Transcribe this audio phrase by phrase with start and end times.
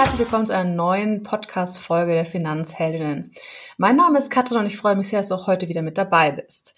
[0.00, 3.32] herzlich willkommen zu einer neuen Podcast-Folge der Finanzheldinnen.
[3.76, 5.98] Mein Name ist Katrin und ich freue mich sehr, dass du auch heute wieder mit
[5.98, 6.74] dabei bist.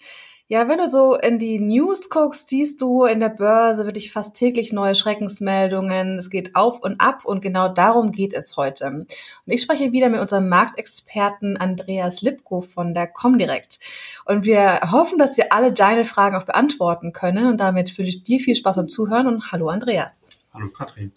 [0.49, 4.35] Ja, wenn du so in die News guckst, siehst du in der Börse wirklich fast
[4.35, 6.17] täglich neue Schreckensmeldungen.
[6.17, 8.87] Es geht auf und ab und genau darum geht es heute.
[8.87, 9.07] Und
[9.45, 13.79] ich spreche wieder mit unserem Marktexperten Andreas Lipko von der Comdirect.
[14.25, 17.45] Und wir hoffen, dass wir alle deine Fragen auch beantworten können.
[17.45, 20.41] Und damit wünsche ich dir viel Spaß beim Zuhören und hallo Andreas.
[20.53, 21.13] Hallo Katrin.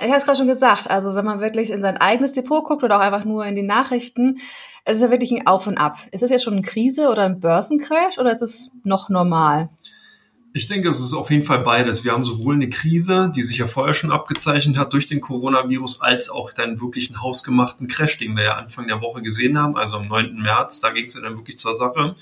[0.00, 2.84] Ich habe es gerade schon gesagt, also wenn man wirklich in sein eigenes Depot guckt
[2.84, 4.38] oder auch einfach nur in die Nachrichten,
[4.84, 5.98] es ist ja wirklich ein Auf und Ab.
[6.12, 9.70] Ist das jetzt schon eine Krise oder ein Börsencrash oder ist es noch normal?
[10.54, 12.04] Ich denke, es ist auf jeden Fall beides.
[12.04, 16.00] Wir haben sowohl eine Krise, die sich ja vorher schon abgezeichnet hat durch den Coronavirus,
[16.00, 19.76] als auch dann wirklich einen hausgemachten Crash, den wir ja Anfang der Woche gesehen haben,
[19.76, 20.36] also am 9.
[20.36, 20.80] März.
[20.80, 22.14] Da ging es ja dann wirklich zur Sache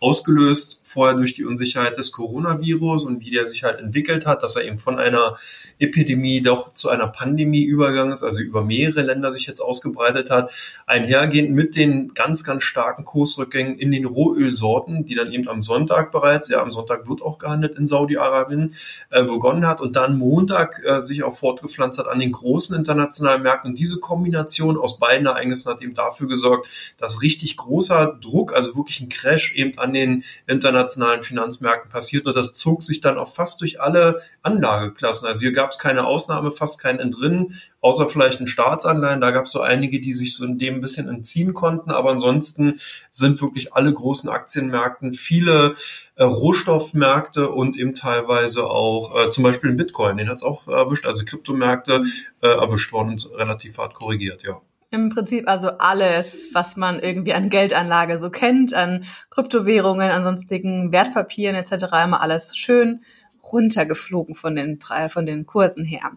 [0.00, 4.56] ausgelöst vorher durch die Unsicherheit des Coronavirus und wie der sich halt entwickelt hat, dass
[4.56, 5.36] er eben von einer
[5.78, 10.52] Epidemie doch zu einer Pandemie übergegangen ist, also über mehrere Länder sich jetzt ausgebreitet hat,
[10.86, 16.10] einhergehend mit den ganz, ganz starken Kursrückgängen in den Rohölsorten, die dann eben am Sonntag
[16.12, 18.74] bereits, ja, am Sonntag wird auch gehandelt in Saudi-Arabien,
[19.10, 23.42] äh, begonnen hat und dann Montag äh, sich auch fortgepflanzt hat an den großen internationalen
[23.42, 23.70] Märkten.
[23.70, 28.76] Und diese Kombination aus beiden Ereignissen hat eben dafür gesorgt, dass richtig großer Druck, also
[28.76, 32.26] wirklich ein Crash eben an an den internationalen Finanzmärkten passiert.
[32.26, 35.26] Und das zog sich dann auch fast durch alle Anlageklassen.
[35.26, 39.20] Also hier gab es keine Ausnahme, fast kein Entrinnen, außer vielleicht in Staatsanleihen.
[39.20, 41.90] Da gab es so einige, die sich so in dem ein bisschen entziehen konnten.
[41.90, 45.74] Aber ansonsten sind wirklich alle großen Aktienmärkten, viele
[46.16, 50.66] äh, Rohstoffmärkte und eben teilweise auch äh, zum Beispiel in Bitcoin, den hat es auch
[50.66, 52.04] erwischt, also Kryptomärkte
[52.42, 54.60] äh, erwischt worden und relativ hart korrigiert, ja.
[54.90, 60.92] Im Prinzip also alles, was man irgendwie an Geldanlage so kennt, an Kryptowährungen, an sonstigen
[60.92, 63.04] Wertpapieren etc., immer alles schön
[63.42, 66.12] runtergeflogen von den, von den Kursen her.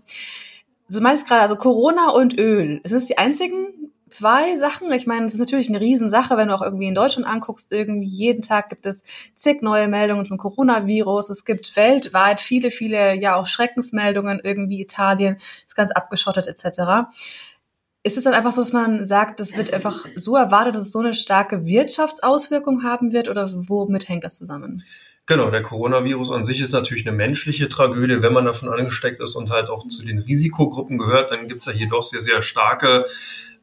[0.90, 2.80] Du meinst gerade also Corona und Öl.
[2.84, 4.90] Ist das die einzigen zwei Sachen?
[4.94, 8.08] Ich meine, das ist natürlich eine Riesensache, wenn du auch irgendwie in Deutschland anguckst, irgendwie
[8.08, 9.04] jeden Tag gibt es
[9.36, 11.30] zig neue Meldungen zum Coronavirus.
[11.30, 17.10] Es gibt weltweit viele, viele, ja auch Schreckensmeldungen, irgendwie Italien ist ganz abgeschottet etc
[18.04, 20.92] ist es dann einfach so, dass man sagt, das wird einfach so erwartet, dass es
[20.92, 24.84] so eine starke Wirtschaftsauswirkung haben wird oder womit hängt das zusammen?
[25.28, 29.36] Genau, der Coronavirus an sich ist natürlich eine menschliche Tragödie, wenn man davon angesteckt ist
[29.36, 33.06] und halt auch zu den Risikogruppen gehört, dann gibt's ja hier doch sehr, sehr starke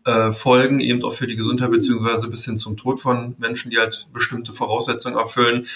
[0.09, 3.77] äh, Folgen eben auch für die Gesundheit beziehungsweise bis hin zum Tod von Menschen, die
[3.77, 5.67] halt bestimmte Voraussetzungen erfüllen.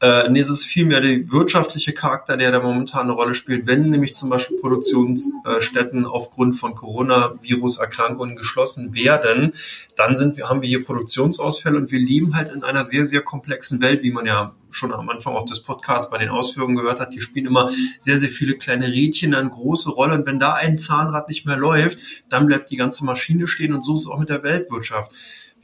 [0.00, 3.66] Äh, nee, es ist vielmehr der wirtschaftliche Charakter, der da momentan eine Rolle spielt.
[3.66, 9.52] Wenn nämlich zum Beispiel Produktionsstätten aufgrund von Coronavirus-Erkrankungen geschlossen werden,
[9.96, 13.20] dann sind wir, haben wir hier Produktionsausfälle und wir leben halt in einer sehr, sehr
[13.20, 17.00] komplexen Welt, wie man ja schon am Anfang auch des Podcasts bei den Ausführungen gehört
[17.00, 17.14] hat.
[17.14, 20.14] Die spielen immer sehr, sehr viele kleine Rädchen eine große Rolle.
[20.14, 21.98] Und wenn da ein Zahnrad nicht mehr läuft,
[22.28, 23.74] dann bleibt die ganze Maschine stehen.
[23.74, 25.12] Und so ist es auch mit der Weltwirtschaft.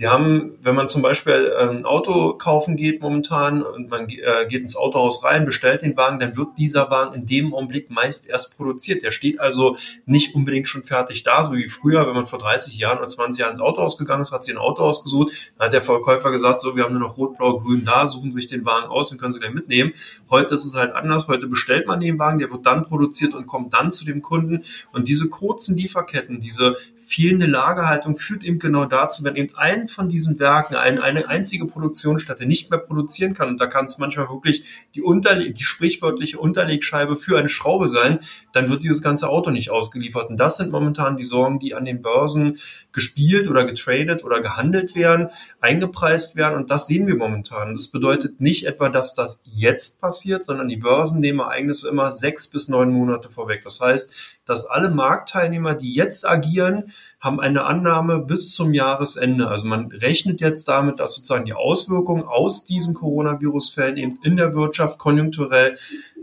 [0.00, 4.46] Wir haben, wenn man zum Beispiel ähm, ein Auto kaufen geht momentan und man äh,
[4.48, 8.28] geht ins Autohaus rein, bestellt den Wagen, dann wird dieser Wagen in dem Augenblick meist
[8.28, 9.02] erst produziert.
[9.02, 9.76] Der steht also
[10.06, 13.40] nicht unbedingt schon fertig da, so wie früher, wenn man vor 30 Jahren oder 20
[13.40, 16.60] Jahren ins Autohaus gegangen ist, hat sich ein Auto ausgesucht, dann hat der Verkäufer gesagt,
[16.60, 19.18] so, wir haben nur noch Rot, Blau, Grün da, suchen sich den Wagen aus und
[19.18, 19.94] können sie gleich mitnehmen.
[20.30, 21.26] Heute ist es halt anders.
[21.26, 24.62] Heute bestellt man den Wagen, der wird dann produziert und kommt dann zu dem Kunden.
[24.92, 30.08] Und diese kurzen Lieferketten, diese fehlende Lagerhaltung führt eben genau dazu, wenn eben ein von
[30.08, 34.28] diesen Werken eine, eine einzige Produktionsstätte nicht mehr produzieren kann, und da kann es manchmal
[34.28, 38.20] wirklich die, Unterle die sprichwörtliche Unterlegscheibe für eine Schraube sein,
[38.52, 40.30] dann wird dieses ganze Auto nicht ausgeliefert.
[40.30, 42.58] Und das sind momentan die Sorgen, die an den Börsen
[42.92, 45.28] gespielt oder getradet oder gehandelt werden,
[45.60, 46.56] eingepreist werden.
[46.56, 47.74] Und das sehen wir momentan.
[47.74, 52.48] Das bedeutet nicht etwa, dass das jetzt passiert, sondern die Börsen nehmen Ereignisse immer sechs
[52.48, 53.62] bis neun Monate vorweg.
[53.64, 59.48] Das heißt, dass alle Marktteilnehmer, die jetzt agieren, haben eine Annahme bis zum Jahresende.
[59.48, 64.54] Also man rechnet jetzt damit, dass sozusagen die Auswirkungen aus diesen Coronavirus-Fällen eben in der
[64.54, 65.76] Wirtschaft konjunkturell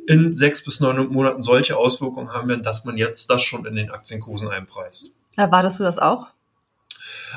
[0.08, 3.76] in sechs bis neun Monaten solche Auswirkungen haben werden, dass man jetzt das schon in
[3.76, 5.16] den Aktienkursen einpreist.
[5.36, 6.28] Erwartest du das auch?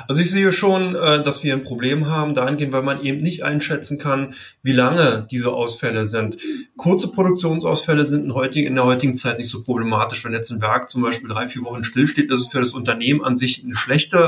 [0.07, 3.43] Also ich sehe schon, äh, dass wir ein Problem haben dahingehend, weil man eben nicht
[3.43, 6.37] einschätzen kann, wie lange diese Ausfälle sind.
[6.77, 10.23] Kurze Produktionsausfälle sind in, der heutigen Zeit nicht so problematisch.
[10.25, 13.23] Wenn jetzt ein Werk zum Beispiel drei, vier Wochen stillsteht, ist es für das Unternehmen
[13.23, 14.19] an sich ein schlechter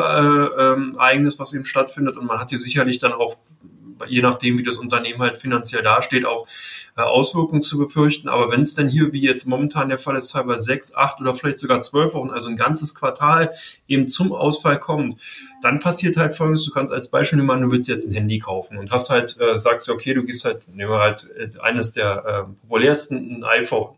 [0.58, 2.18] äh, ähm, Ereignis, was eben stattfindet.
[2.18, 3.38] Und man hat hier sicherlich dann auch
[4.08, 6.48] je nachdem, wie das Unternehmen halt finanziell dasteht, auch
[6.98, 8.28] äh, Auswirkungen zu befürchten.
[8.30, 11.34] Aber wenn es denn hier, wie jetzt momentan der Fall ist, teilweise sechs, acht oder
[11.34, 13.54] vielleicht sogar zwölf Wochen, also ein ganzes Quartal
[13.88, 15.16] eben zum Ausfall kommt,
[15.62, 18.78] dann passiert halt folgendes, du kannst als Beispiel nehmen, du willst jetzt ein Handy kaufen
[18.78, 21.94] und hast halt, äh, sagst du, okay, du gehst halt, nehmen wir halt äh, eines
[21.94, 23.96] der äh, populärsten, ein iPhone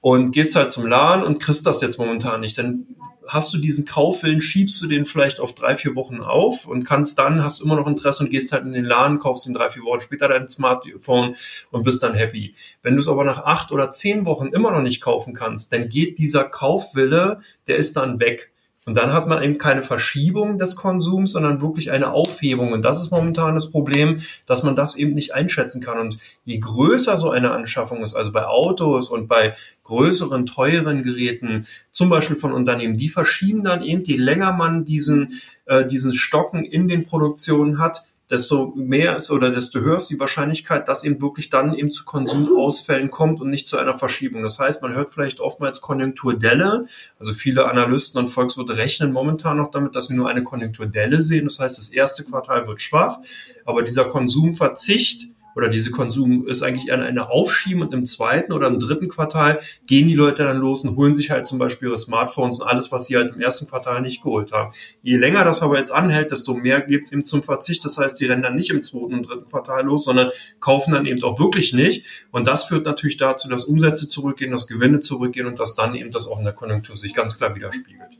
[0.00, 2.86] und gehst halt zum Laden und kriegst das jetzt momentan nicht, dann
[3.26, 7.18] hast du diesen Kaufwillen, schiebst du den vielleicht auf drei, vier Wochen auf und kannst
[7.18, 9.70] dann, hast du immer noch Interesse und gehst halt in den Laden, kaufst ihn drei,
[9.70, 11.36] vier Wochen später dein Smartphone
[11.70, 12.54] und bist dann happy.
[12.82, 15.88] Wenn du es aber nach acht oder zehn Wochen immer noch nicht kaufen kannst, dann
[15.88, 18.52] geht dieser Kaufwille, der ist dann weg.
[18.86, 22.72] Und dann hat man eben keine Verschiebung des Konsums, sondern wirklich eine Aufhebung.
[22.72, 25.98] Und das ist momentan das Problem, dass man das eben nicht einschätzen kann.
[25.98, 29.54] Und je größer so eine Anschaffung ist, also bei Autos und bei
[29.84, 35.40] größeren, teuren Geräten, zum Beispiel von Unternehmen, die verschieben dann eben, je länger man diesen,
[35.64, 40.18] äh, diesen Stocken in den Produktionen hat, desto mehr ist oder desto höher ist die
[40.18, 44.42] Wahrscheinlichkeit, dass eben wirklich dann eben zu Konsumausfällen kommt und nicht zu einer Verschiebung.
[44.42, 46.86] Das heißt, man hört vielleicht oftmals Konjunkturdelle.
[47.18, 51.44] Also viele Analysten und Volkswirte rechnen momentan noch damit, dass wir nur eine Konjunkturdelle sehen.
[51.44, 53.18] Das heißt, das erste Quartal wird schwach,
[53.66, 58.66] aber dieser Konsumverzicht oder diese Konsum ist eigentlich eher eine Aufschieben und im zweiten oder
[58.66, 61.98] im dritten Quartal gehen die Leute dann los und holen sich halt zum Beispiel ihre
[61.98, 64.72] Smartphones und alles, was sie halt im ersten Quartal nicht geholt haben.
[65.02, 67.84] Je länger das aber jetzt anhält, desto mehr geht's eben zum Verzicht.
[67.84, 70.30] Das heißt, die rennen dann nicht im zweiten und dritten Quartal los, sondern
[70.60, 72.04] kaufen dann eben auch wirklich nicht.
[72.30, 76.10] Und das führt natürlich dazu, dass Umsätze zurückgehen, dass Gewinne zurückgehen und dass dann eben
[76.10, 78.18] das auch in der Konjunktur sich ganz klar widerspiegelt.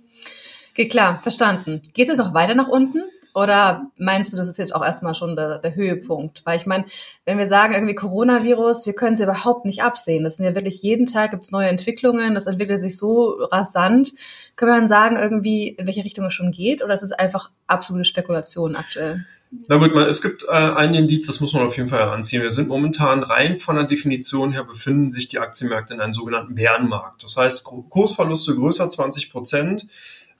[0.72, 1.82] Okay, klar, verstanden.
[1.94, 3.04] Geht es auch weiter nach unten?
[3.34, 6.42] Oder meinst du, das ist jetzt auch erstmal schon der, der Höhepunkt?
[6.44, 6.84] Weil ich meine,
[7.26, 10.22] wenn wir sagen irgendwie Coronavirus, wir können es ja überhaupt nicht absehen.
[10.22, 14.12] Das sind ja wirklich jeden Tag gibt's neue Entwicklungen, das entwickelt sich so rasant.
[14.54, 16.82] Können wir dann sagen irgendwie, in welche Richtung es schon geht?
[16.84, 19.24] Oder ist es einfach absolute Spekulation aktuell?
[19.66, 22.42] Na gut, man, es gibt äh, einen Indiz, das muss man auf jeden Fall heranziehen.
[22.42, 26.54] Wir sind momentan rein von der Definition her befinden sich die Aktienmärkte in einem sogenannten
[26.54, 27.22] Bärenmarkt.
[27.24, 29.88] Das heißt, Kursverluste größer 20 Prozent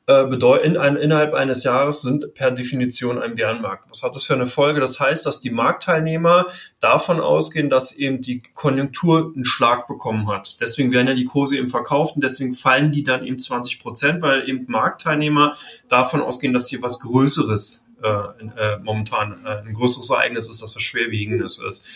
[0.07, 0.23] äh,
[0.63, 3.89] in innerhalb eines Jahres sind per Definition ein Bärenmarkt.
[3.91, 4.81] Was hat das für eine Folge?
[4.81, 6.47] Das heißt, dass die Marktteilnehmer
[6.81, 10.61] davon ausgehen, dass eben die Konjunktur einen Schlag bekommen hat.
[10.61, 14.23] Deswegen werden ja die Kurse eben verkauft und deswegen fallen die dann eben 20 Prozent,
[14.23, 15.57] weil eben Marktteilnehmer
[15.89, 20.75] davon ausgehen, dass hier was Größeres äh, äh, momentan äh, ein größeres Ereignis ist, das
[20.75, 21.87] was Schwerwiegendes ist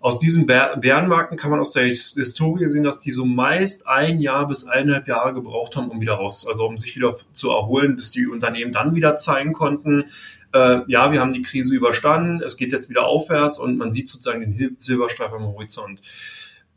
[0.00, 4.46] aus diesen Bärenmarken kann man aus der Historie sehen, dass die so meist ein Jahr
[4.46, 8.12] bis eineinhalb Jahre gebraucht haben, um wieder raus, also um sich wieder zu erholen, bis
[8.12, 10.04] die Unternehmen dann wieder zeigen konnten,
[10.54, 14.08] äh, ja, wir haben die Krise überstanden, es geht jetzt wieder aufwärts und man sieht
[14.08, 16.00] sozusagen den Silberstreif am Horizont.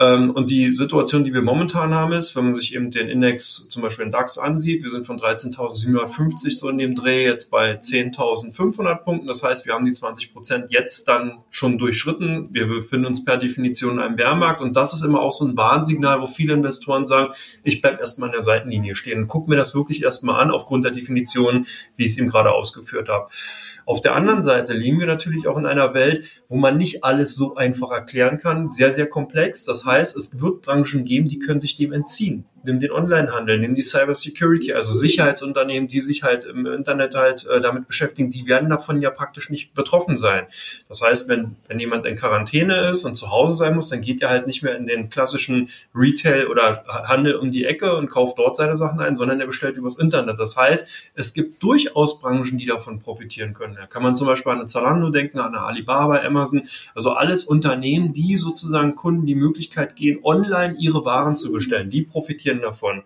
[0.01, 3.69] Ähm, und die Situation, die wir momentan haben, ist, wenn man sich eben den Index
[3.69, 7.77] zum Beispiel in DAX ansieht, wir sind von 13.750 so in dem Dreh jetzt bei
[7.77, 9.27] 10.500 Punkten.
[9.27, 12.47] Das heißt, wir haben die 20 Prozent jetzt dann schon durchschritten.
[12.51, 15.55] Wir befinden uns per Definition in einem Bärmarkt und das ist immer auch so ein
[15.55, 17.33] Warnsignal, wo viele Investoren sagen,
[17.63, 20.83] ich bleibe erstmal in der Seitenlinie stehen und guck mir das wirklich erstmal an aufgrund
[20.83, 23.29] der Definition, wie ich es eben gerade ausgeführt habe.
[23.91, 27.35] Auf der anderen Seite leben wir natürlich auch in einer Welt, wo man nicht alles
[27.35, 29.65] so einfach erklären kann, sehr, sehr komplex.
[29.65, 33.75] Das heißt, es wird Branchen geben, die können sich dem entziehen nimm den Onlinehandel, nimm
[33.75, 38.47] die Cyber Security, also Sicherheitsunternehmen, die sich halt im Internet halt äh, damit beschäftigen, die
[38.47, 40.45] werden davon ja praktisch nicht betroffen sein.
[40.87, 44.21] Das heißt, wenn, wenn jemand in Quarantäne ist und zu Hause sein muss, dann geht
[44.21, 48.37] er halt nicht mehr in den klassischen Retail oder Handel um die Ecke und kauft
[48.37, 50.39] dort seine Sachen ein, sondern er bestellt übers Internet.
[50.39, 53.75] Das heißt, es gibt durchaus Branchen, die davon profitieren können.
[53.75, 56.63] Da kann man zum Beispiel an eine Zalando denken, an eine Alibaba, Amazon,
[56.95, 61.89] also alles Unternehmen, die sozusagen Kunden die Möglichkeit gehen, online ihre Waren zu bestellen.
[61.89, 63.03] Die profitieren profitieren davon.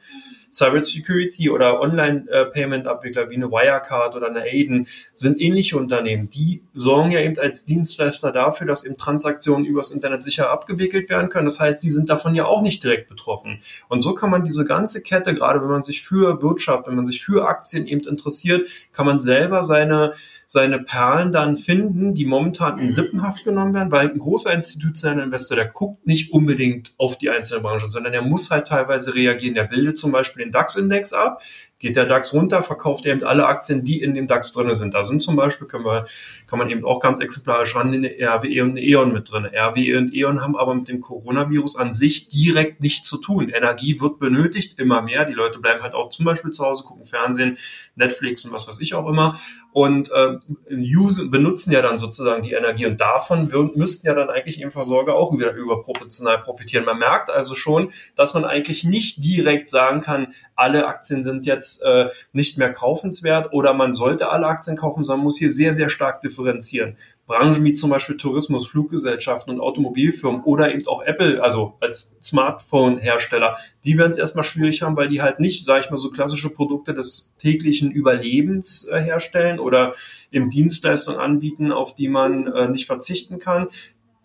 [0.52, 6.30] Cybersecurity oder Online-Payment-Abwickler wie eine Wirecard oder eine Aiden sind ähnliche Unternehmen.
[6.30, 11.30] Die sorgen ja eben als Dienstleister dafür, dass eben Transaktionen übers Internet sicher abgewickelt werden
[11.30, 11.46] können.
[11.46, 13.60] Das heißt, die sind davon ja auch nicht direkt betroffen.
[13.90, 17.08] Und so kann man diese ganze Kette, gerade wenn man sich für Wirtschaft, wenn man
[17.08, 20.14] sich für Aktien eben interessiert, kann man selber seine
[20.48, 25.56] seine Perlen dann finden, die momentan in Sippenhaft genommen werden, weil ein großer institutioneller Investor,
[25.56, 29.56] der guckt nicht unbedingt auf die einzelnen Branchen, sondern er muss halt teilweise reagieren.
[29.56, 31.42] Der bildet zum Beispiel den DAX-Index ab,
[31.78, 34.94] Geht der DAX runter, verkauft er eben alle Aktien, die in dem DAX drin sind.
[34.94, 36.06] Da sind zum Beispiel, können wir,
[36.48, 39.46] kann man eben auch ganz exemplarisch ran, eine RWE und eine E.ON mit drin.
[39.46, 43.50] RWE und E.ON haben aber mit dem Coronavirus an sich direkt nichts zu tun.
[43.50, 45.26] Energie wird benötigt, immer mehr.
[45.26, 47.58] Die Leute bleiben halt auch zum Beispiel zu Hause, gucken Fernsehen,
[47.96, 49.38] Netflix und was weiß ich auch immer.
[49.74, 50.38] Und äh,
[50.72, 52.86] use, benutzen ja dann sozusagen die Energie.
[52.86, 56.86] Und davon müssten ja dann eigentlich eben Versorger auch wieder überproportional profitieren.
[56.86, 61.65] Man merkt also schon, dass man eigentlich nicht direkt sagen kann, alle Aktien sind jetzt
[61.66, 65.74] jetzt äh, nicht mehr kaufenswert oder man sollte alle Aktien kaufen, sondern muss hier sehr,
[65.74, 66.98] sehr stark differenzieren.
[67.28, 73.58] Branchen wie zum Beispiel Tourismus, Fluggesellschaften und Automobilfirmen oder eben auch Apple, also als Smartphone-Hersteller,
[73.84, 76.52] die werden es erstmal schwierig haben, weil die halt nicht, sage ich mal, so klassische
[76.52, 79.94] Produkte des täglichen Überlebens äh, herstellen oder
[80.32, 83.70] eben Dienstleistungen anbieten, auf die man äh, nicht verzichten kann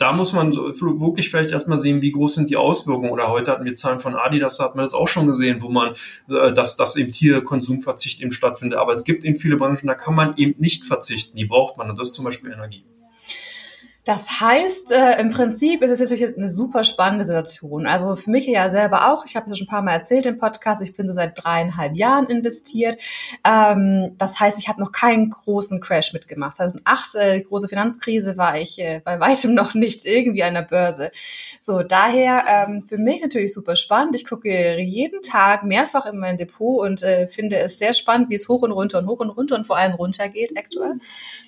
[0.00, 3.10] da muss man wirklich vielleicht erstmal sehen, wie groß sind die Auswirkungen.
[3.10, 5.68] Oder heute hatten wir Zahlen von Adidas, da hat man das auch schon gesehen, wo
[5.68, 5.94] man,
[6.30, 8.78] äh, dass, dass eben Tierkonsumverzicht eben stattfindet.
[8.78, 11.36] Aber es gibt eben viele Branchen, da kann man eben nicht verzichten.
[11.36, 11.90] Die braucht man.
[11.90, 12.82] Und das ist zum Beispiel Energie.
[14.10, 17.86] Das heißt, äh, im Prinzip ist es natürlich eine super spannende Situation.
[17.86, 19.24] Also für mich ja selber auch.
[19.24, 20.82] Ich habe es ja schon ein paar Mal erzählt im Podcast.
[20.82, 23.00] Ich bin so seit dreieinhalb Jahren investiert.
[23.46, 26.56] Ähm, das heißt, ich habe noch keinen großen Crash mitgemacht.
[26.56, 31.12] 2008, äh, große Finanzkrise, war ich äh, bei weitem noch nicht irgendwie an der Börse.
[31.60, 34.16] So, daher ähm, für mich natürlich super spannend.
[34.16, 38.34] Ich gucke jeden Tag mehrfach in mein Depot und äh, finde es sehr spannend, wie
[38.34, 40.94] es hoch und runter und hoch und runter und vor allem runter geht aktuell.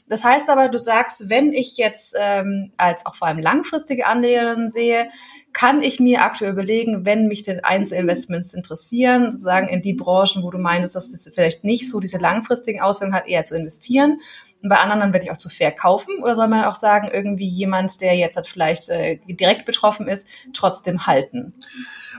[0.09, 4.69] Das heißt aber, du sagst, wenn ich jetzt ähm, als auch vor allem langfristige Anlegerin
[4.69, 5.09] sehe,
[5.53, 10.51] kann ich mir aktuell überlegen, wenn mich denn Einzelinvestments interessieren, sozusagen in die Branchen, wo
[10.51, 14.21] du meinst, dass das vielleicht nicht so diese langfristigen Auswirkungen hat, eher zu investieren.
[14.63, 16.23] Und bei anderen dann werde ich auch zu verkaufen.
[16.23, 20.29] Oder soll man auch sagen, irgendwie jemand, der jetzt halt vielleicht äh, direkt betroffen ist,
[20.53, 21.55] trotzdem halten?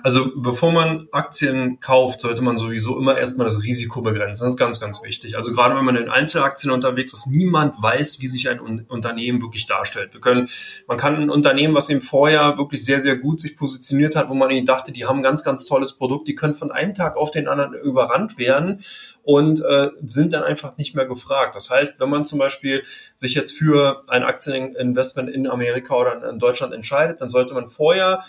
[0.03, 4.43] Also bevor man Aktien kauft, sollte man sowieso immer erstmal das Risiko begrenzen.
[4.43, 5.37] Das ist ganz, ganz wichtig.
[5.37, 9.65] Also gerade wenn man in Einzelaktien unterwegs ist, niemand weiß, wie sich ein Unternehmen wirklich
[9.65, 10.13] darstellt.
[10.13, 10.49] Wir können,
[10.87, 14.35] man kann ein Unternehmen, was im Vorjahr wirklich sehr, sehr gut sich positioniert hat, wo
[14.35, 17.17] man ihnen dachte, die haben ein ganz, ganz tolles Produkt, die können von einem Tag
[17.17, 18.83] auf den anderen überrannt werden
[19.23, 21.55] und äh, sind dann einfach nicht mehr gefragt.
[21.55, 22.83] Das heißt, wenn man zum Beispiel
[23.15, 28.23] sich jetzt für ein Aktieninvestment in Amerika oder in Deutschland entscheidet, dann sollte man vorher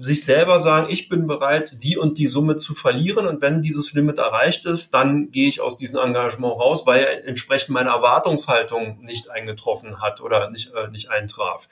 [0.00, 3.92] sich selber sagen, ich bin bereit, die und die Summe zu verlieren und wenn dieses
[3.94, 9.00] Limit erreicht ist, dann gehe ich aus diesem Engagement raus, weil er entsprechend meine Erwartungshaltung
[9.02, 11.68] nicht eingetroffen hat oder nicht, äh, nicht eintraf.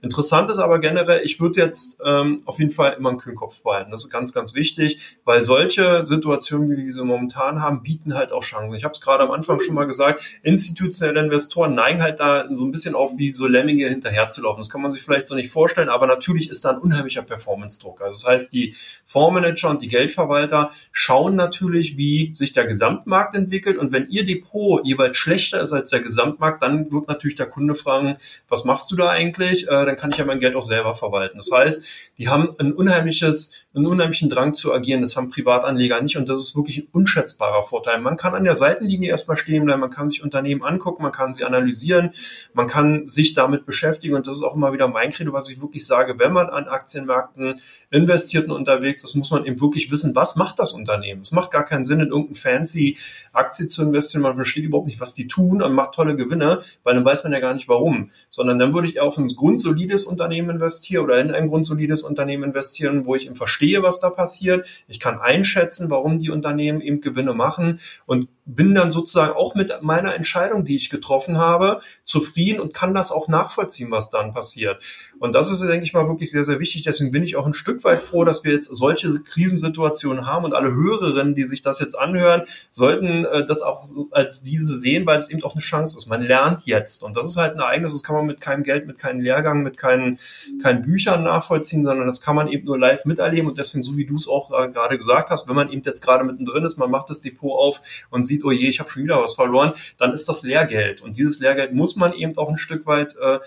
[0.00, 3.62] Interessant ist aber generell, ich würde jetzt ähm, auf jeden Fall immer einen kühlen Kopf
[3.62, 3.90] behalten.
[3.90, 8.32] Das ist ganz, ganz wichtig, weil solche Situationen, wie wir sie momentan haben, bieten halt
[8.32, 8.76] auch Chancen.
[8.76, 12.64] Ich habe es gerade am Anfang schon mal gesagt, institutionelle Investoren neigen halt da so
[12.64, 14.60] ein bisschen auf, wie so Lemminge hinterherzulaufen.
[14.60, 18.00] Das kann man sich vielleicht so nicht vorstellen, aber natürlich ist da ein unheimlicher Performance-Druck.
[18.00, 18.74] Also das heißt, die
[19.04, 24.84] Fondsmanager und die Geldverwalter schauen natürlich, wie sich der Gesamtmarkt entwickelt und wenn ihr Depot
[24.84, 28.16] jeweils schlechter ist als der Gesamtmarkt, dann wird natürlich der Kunde fragen,
[28.48, 29.66] was machst du da eigentlich?
[29.68, 31.38] Äh, dann kann ich ja mein Geld auch selber verwalten.
[31.38, 31.86] Das heißt,
[32.18, 35.00] die haben ein unheimliches, einen unheimlichen Drang zu agieren.
[35.00, 38.00] Das haben Privatanleger nicht und das ist wirklich ein unschätzbarer Vorteil.
[38.00, 41.34] Man kann an der Seitenlinie erstmal stehen bleiben, man kann sich Unternehmen angucken, man kann
[41.34, 42.10] sie analysieren,
[42.52, 45.60] man kann sich damit beschäftigen und das ist auch immer wieder mein Credo, was ich
[45.62, 50.14] wirklich sage, wenn man an Aktienmärkten investiert und unterwegs ist, muss man eben wirklich wissen,
[50.14, 51.22] was macht das Unternehmen.
[51.22, 52.96] Es macht gar keinen Sinn, in irgendeine fancy
[53.32, 56.94] Aktie zu investieren, man versteht überhaupt nicht, was die tun und macht tolle Gewinne, weil
[56.94, 60.04] dann weiß man ja gar nicht warum, sondern dann würde ich auf ein grundsolides grundsolides
[60.04, 64.66] Unternehmen investiere oder in ein grundsolides Unternehmen investieren, wo ich eben verstehe, was da passiert.
[64.88, 69.82] Ich kann einschätzen, warum die Unternehmen eben Gewinne machen und bin dann sozusagen auch mit
[69.82, 74.82] meiner Entscheidung, die ich getroffen habe, zufrieden und kann das auch nachvollziehen, was dann passiert.
[75.18, 76.82] Und das ist, denke ich mal, wirklich sehr, sehr wichtig.
[76.84, 80.54] Deswegen bin ich auch ein Stück weit froh, dass wir jetzt solche Krisensituationen haben und
[80.54, 85.18] alle Hörerinnen, die sich das jetzt anhören, sollten äh, das auch als diese sehen, weil
[85.18, 86.06] es eben auch eine Chance ist.
[86.06, 88.86] Man lernt jetzt und das ist halt ein Ereignis, das kann man mit keinem Geld,
[88.86, 90.18] mit keinem Lehrgang, mit keinen,
[90.62, 94.06] keinen Büchern nachvollziehen, sondern das kann man eben nur live miterleben und deswegen, so wie
[94.06, 96.90] du es auch äh, gerade gesagt hast, wenn man eben jetzt gerade mittendrin ist, man
[96.90, 100.12] macht das Depot auf und sieht, oh je, ich habe schon wieder was verloren, dann
[100.12, 103.38] ist das Lehrgeld und dieses Lehrgeld muss man eben auch ein Stück weit äh,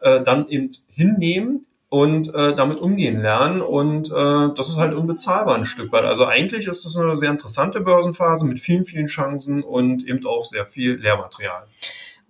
[0.00, 3.60] äh, dann eben hinnehmen und äh, damit umgehen lernen.
[3.60, 6.04] Und äh, das ist halt unbezahlbar ein Stück weit.
[6.04, 10.44] Also eigentlich ist es eine sehr interessante Börsenphase mit vielen, vielen Chancen und eben auch
[10.44, 11.66] sehr viel Lehrmaterial.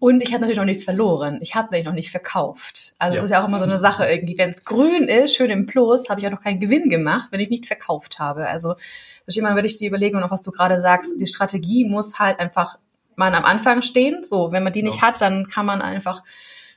[0.04, 1.38] Und ich habe natürlich noch nichts verloren.
[1.40, 2.94] Ich habe nämlich noch nicht verkauft.
[2.98, 3.16] Also ja.
[3.16, 4.36] das ist ja auch immer so eine Sache irgendwie.
[4.36, 7.40] Wenn es grün ist, schön im Plus, habe ich auch noch keinen Gewinn gemacht, wenn
[7.40, 8.46] ich nicht verkauft habe.
[8.46, 8.82] Also das
[9.28, 12.38] ist immer, wenn ich die Überlegung, noch was du gerade sagst, die Strategie muss halt
[12.38, 12.78] einfach
[13.16, 14.22] mal am Anfang stehen.
[14.22, 15.08] So, wenn man die nicht ja.
[15.08, 16.22] hat, dann kann man einfach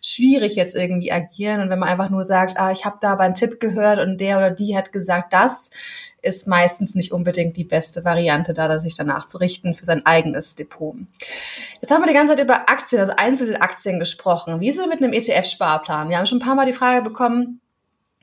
[0.01, 1.62] schwierig jetzt irgendwie agieren.
[1.62, 4.20] Und wenn man einfach nur sagt, ah, ich habe da aber einen Tipp gehört und
[4.20, 5.72] der oder die hat gesagt, das
[6.22, 10.56] ist meistens nicht unbedingt die beste Variante, da sich danach zu richten für sein eigenes
[10.56, 10.96] Depot.
[11.82, 14.60] Jetzt haben wir die ganze Zeit über Aktien, also einzelne Aktien gesprochen.
[14.60, 16.10] Wie ist es mit einem ETF-Sparplan?
[16.10, 17.62] Wir haben schon ein paar Mal die Frage bekommen,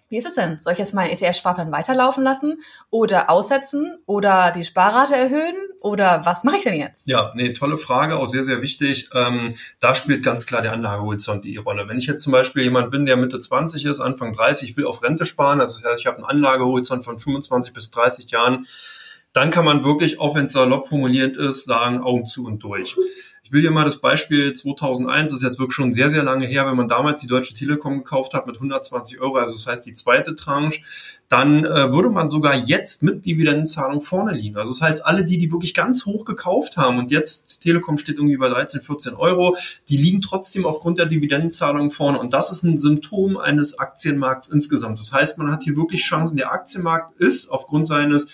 [0.08, 0.58] wie ist es denn?
[0.62, 6.44] Soll ich jetzt meinen ETF-Sparplan weiterlaufen lassen oder aussetzen oder die Sparrate erhöhen oder was
[6.44, 7.06] mache ich denn jetzt?
[7.06, 9.10] Ja, nee, tolle Frage, auch sehr, sehr wichtig.
[9.14, 11.88] Ähm, da spielt ganz klar der Anlagehorizont die Rolle.
[11.88, 15.02] Wenn ich jetzt zum Beispiel jemand bin, der Mitte 20 ist, Anfang 30, will auf
[15.02, 18.66] Rente sparen, also ich habe einen Anlagehorizont von 25 bis 30 Jahren,
[19.34, 22.96] dann kann man wirklich, auch wenn es salopp formuliert ist, sagen, Augen zu und durch.
[23.42, 26.46] Ich will dir mal das Beispiel 2001, das ist jetzt wirklich schon sehr, sehr lange
[26.46, 29.84] her, wenn man damals die Deutsche Telekom gekauft hat mit 120 Euro, also das heißt
[29.86, 30.80] die zweite Tranche,
[31.28, 34.56] dann äh, würde man sogar jetzt mit Dividendenzahlung vorne liegen.
[34.56, 38.16] Also das heißt, alle die, die wirklich ganz hoch gekauft haben und jetzt Telekom steht
[38.16, 39.56] irgendwie bei 13, 14 Euro,
[39.88, 42.20] die liegen trotzdem aufgrund der Dividendenzahlung vorne.
[42.20, 44.98] Und das ist ein Symptom eines Aktienmarkts insgesamt.
[45.00, 46.36] Das heißt, man hat hier wirklich Chancen.
[46.36, 48.28] Der Aktienmarkt ist aufgrund seines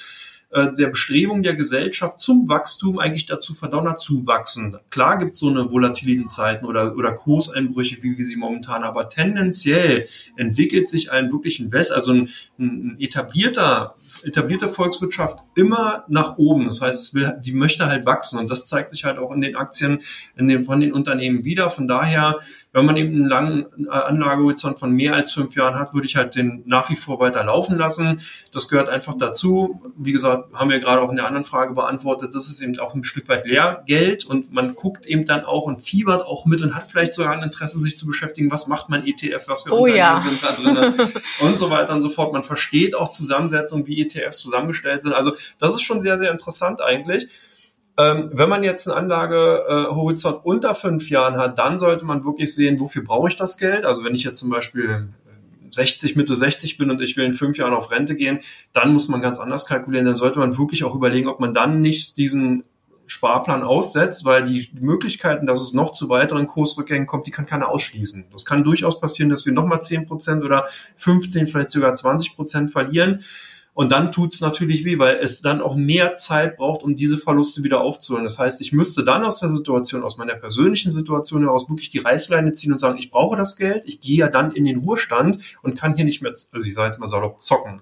[0.51, 4.79] äh, der Bestrebung der Gesellschaft zum Wachstum eigentlich dazu verdonnert zu wachsen.
[4.91, 9.09] Klar gibt es so eine volatilen Zeiten oder, oder Kurseinbrüche, wie wir sie momentan, aber
[9.09, 16.67] tendenziell entwickelt sich ein wirklich Invest, also ein, ein etablierter etablierte Volkswirtschaft immer nach oben.
[16.67, 19.57] Das heißt, will, die möchte halt wachsen und das zeigt sich halt auch in den
[19.57, 20.03] Aktien
[20.37, 21.71] in den, von den Unternehmen wieder.
[21.71, 22.37] Von daher
[22.73, 26.15] wenn man eben einen langen äh, Anlagehorizont von mehr als fünf Jahren hat, würde ich
[26.15, 28.21] halt den nach wie vor weiter laufen lassen.
[28.53, 29.81] Das gehört einfach dazu.
[29.97, 32.95] Wie gesagt, haben wir gerade auch in der anderen Frage beantwortet, das ist eben auch
[32.95, 36.77] ein Stück weit Lehrgeld und man guckt eben dann auch und fiebert auch mit und
[36.77, 39.85] hat vielleicht sogar ein Interesse, sich zu beschäftigen, was macht mein ETF, was für oh,
[39.85, 40.23] Unternehmen ja.
[40.23, 41.09] sind da drin
[41.41, 42.33] und so weiter und so fort.
[42.33, 45.13] Man versteht auch Zusammensetzungen, wie ETFs zusammengestellt sind.
[45.13, 47.29] Also das ist schon sehr, sehr interessant eigentlich.
[47.99, 52.81] Ähm, wenn man jetzt einen Anlagehorizont unter fünf Jahren hat, dann sollte man wirklich sehen,
[52.81, 53.85] wofür brauche ich das Geld?
[53.85, 55.09] Also wenn ich jetzt zum Beispiel
[55.71, 58.41] 60, Mitte 60 bin und ich will in fünf Jahren auf Rente gehen,
[58.73, 60.07] dann muss man ganz anders kalkulieren.
[60.07, 62.65] Dann sollte man wirklich auch überlegen, ob man dann nicht diesen
[63.07, 67.69] Sparplan aussetzt, weil die Möglichkeiten, dass es noch zu weiteren Kursrückgängen kommt, die kann keiner
[67.69, 68.27] ausschließen.
[68.31, 70.67] Das kann durchaus passieren, dass wir nochmal 10 Prozent oder
[70.97, 73.25] 15, vielleicht sogar 20 Prozent verlieren.
[73.81, 77.65] Und dann tut's natürlich weh, weil es dann auch mehr Zeit braucht, um diese Verluste
[77.65, 78.25] wieder aufzuholen.
[78.25, 82.01] Das heißt, ich müsste dann aus der Situation, aus meiner persönlichen Situation heraus wirklich die
[82.01, 85.39] Reißleine ziehen und sagen, ich brauche das Geld, ich gehe ja dann in den Ruhestand
[85.63, 87.81] und kann hier nicht mehr, also ich sage jetzt mal salopp, zocken.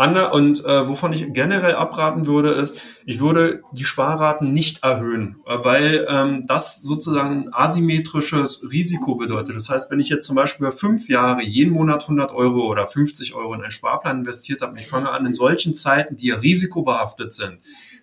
[0.00, 5.36] Ander und äh, wovon ich generell abraten würde, ist, ich würde die Sparraten nicht erhöhen,
[5.46, 9.54] äh, weil ähm, das sozusagen ein asymmetrisches Risiko bedeutet.
[9.54, 13.34] Das heißt, wenn ich jetzt zum Beispiel fünf Jahre jeden Monat 100 Euro oder 50
[13.34, 17.34] Euro in einen Sparplan investiert habe, ich fange an in solchen Zeiten, die ja risikobehaftet
[17.34, 17.58] sind,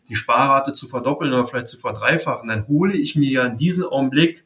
[0.07, 3.85] die Sparrate zu verdoppeln oder vielleicht zu verdreifachen, dann hole ich mir ja in diesem
[3.85, 4.45] Augenblick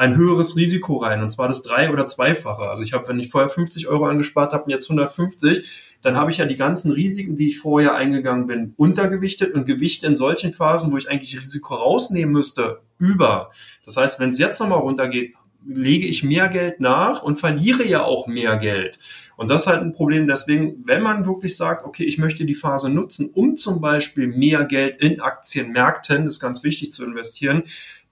[0.00, 2.62] ein höheres Risiko rein, und zwar das drei- oder zweifache.
[2.62, 6.30] Also ich habe, wenn ich vorher 50 Euro angespart habe und jetzt 150, dann habe
[6.30, 10.52] ich ja die ganzen Risiken, die ich vorher eingegangen bin, untergewichtet und Gewichte in solchen
[10.52, 13.50] Phasen, wo ich eigentlich Risiko rausnehmen müsste, über.
[13.84, 15.34] Das heißt, wenn es jetzt nochmal runtergeht,
[15.66, 18.98] lege ich mehr Geld nach und verliere ja auch mehr Geld.
[19.36, 20.26] Und das ist halt ein Problem.
[20.26, 24.64] Deswegen, wenn man wirklich sagt, okay, ich möchte die Phase nutzen, um zum Beispiel mehr
[24.64, 27.62] Geld in Aktienmärkten, ist ganz wichtig zu investieren,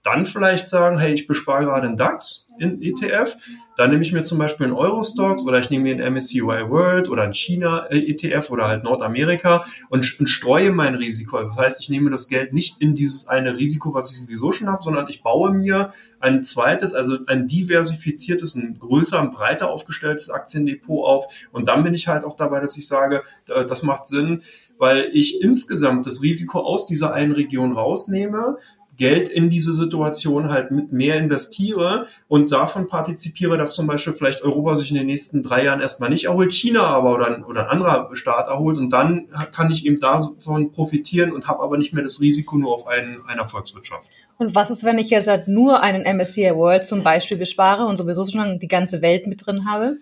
[0.03, 3.35] dann vielleicht sagen, hey, ich bespare gerade einen DAX in ETF,
[3.77, 7.09] dann nehme ich mir zum Beispiel einen Eurostocks oder ich nehme mir einen MSCI World
[7.09, 11.37] oder einen China ETF oder halt Nordamerika und, und streue mein Risiko.
[11.37, 14.51] Also das heißt, ich nehme das Geld nicht in dieses eine Risiko, was ich sowieso
[14.51, 19.69] schon habe, sondern ich baue mir ein zweites, also ein diversifiziertes, ein größer, ein breiter
[19.69, 24.07] aufgestelltes Aktiendepot auf und dann bin ich halt auch dabei, dass ich sage, das macht
[24.07, 24.43] Sinn,
[24.77, 28.57] weil ich insgesamt das Risiko aus dieser einen Region rausnehme,
[28.99, 34.43] Geld in diese Situation halt mit mehr investiere und davon partizipiere, dass zum Beispiel vielleicht
[34.43, 37.69] Europa sich in den nächsten drei Jahren erstmal nicht erholt, China aber oder, oder ein
[37.69, 42.03] anderer Staat erholt und dann kann ich eben davon profitieren und habe aber nicht mehr
[42.03, 44.09] das Risiko nur auf einen, einer Volkswirtschaft.
[44.37, 47.97] Und was ist, wenn ich jetzt halt nur einen MSCI World zum Beispiel bespare und
[47.97, 49.97] sowieso schon die ganze Welt mit drin habe?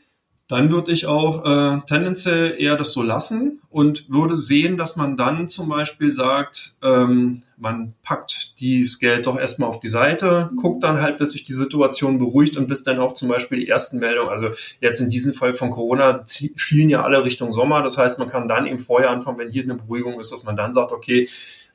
[0.48, 5.18] Dann würde ich auch äh, tendenziell eher das so lassen und würde sehen, dass man
[5.18, 10.84] dann zum Beispiel sagt, ähm, man packt dieses Geld doch erstmal auf die Seite, guckt
[10.84, 14.00] dann halt, bis sich die Situation beruhigt und bis dann auch zum Beispiel die ersten
[14.00, 17.84] Meldungen, also jetzt in diesem Fall von Corona, schielen ja alle Richtung Sommer.
[17.84, 20.56] Das heißt, man kann dann eben vorher anfangen, wenn hier eine Beruhigung ist, dass man
[20.56, 21.28] dann sagt, okay,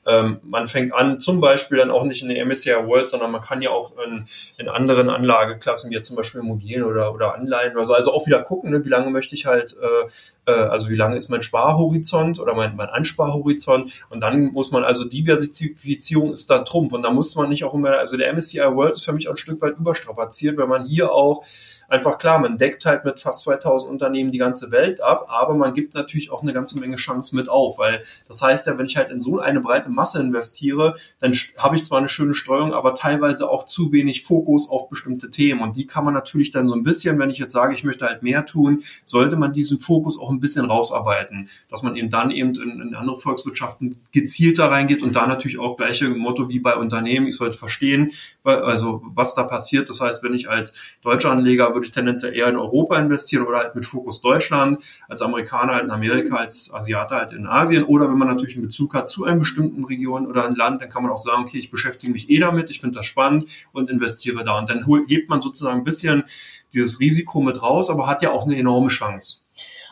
[0.04, 3.40] ähm, man fängt an, zum Beispiel dann auch nicht in der MSCI World, sondern man
[3.40, 4.26] kann ja auch in,
[4.58, 8.26] in anderen Anlageklassen, wie jetzt zum Beispiel Immobilien oder, oder Anleihen oder so, also auch
[8.26, 11.42] wieder gucken, ne, wie lange möchte ich halt, äh, äh, also wie lange ist mein
[11.42, 13.92] Sparhorizont oder mein, mein Ansparhorizont?
[14.10, 16.92] Und dann muss man, also Diversifizierung ist da Trumpf.
[16.92, 19.34] Und da muss man nicht auch immer, also der MSCI World ist für mich auch
[19.34, 21.44] ein Stück weit überstrapaziert, wenn man hier auch
[21.92, 25.74] einfach klar, man deckt halt mit fast 2000 Unternehmen die ganze Welt ab, aber man
[25.74, 28.96] gibt natürlich auch eine ganze Menge Chance mit auf, weil das heißt ja, wenn ich
[28.96, 32.94] halt in so eine breite Masse investiere, dann habe ich zwar eine schöne Steuerung, aber
[32.94, 36.74] teilweise auch zu wenig Fokus auf bestimmte Themen und die kann man natürlich dann so
[36.74, 40.18] ein bisschen, wenn ich jetzt sage, ich möchte halt mehr tun, sollte man diesen Fokus
[40.18, 45.02] auch ein bisschen rausarbeiten, dass man eben dann eben in, in andere Volkswirtschaften gezielter reingeht
[45.02, 48.12] und da natürlich auch gleiche Motto wie bei Unternehmen, ich sollte verstehen,
[48.44, 49.90] also was da passiert.
[49.90, 53.44] Das heißt, wenn ich als deutscher Anleger würde würde ich tendenziell eher in Europa investieren
[53.44, 57.82] oder halt mit Fokus Deutschland, als Amerikaner halt in Amerika, als Asiater halt in Asien.
[57.84, 60.88] Oder wenn man natürlich einen Bezug hat zu einem bestimmten Region oder ein Land, dann
[60.88, 63.90] kann man auch sagen, okay, ich beschäftige mich eh damit, ich finde das spannend und
[63.90, 64.58] investiere da.
[64.58, 66.24] Und dann hebt man sozusagen ein bisschen
[66.72, 69.38] dieses Risiko mit raus, aber hat ja auch eine enorme Chance.